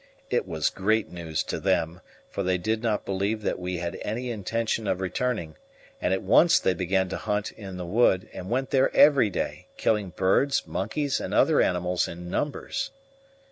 [0.31, 2.01] It was great news to them,
[2.31, 5.57] for they did not believe that we had any intention of returning,
[6.01, 9.67] and at once they began to hunt in the wood, and went there every day,
[9.77, 12.89] killing birds, monkeys, and other animals in numbers.